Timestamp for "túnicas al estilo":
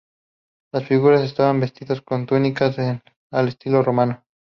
2.25-3.83